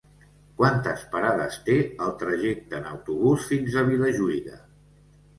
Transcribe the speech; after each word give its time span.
Quantes 0.59 1.01
parades 1.09 1.57
té 1.67 1.75
el 2.05 2.15
trajecte 2.23 2.75
en 2.77 2.87
autobús 2.93 3.45
fins 3.51 3.77
a 3.77 3.85
Vilajuïga? 3.91 4.57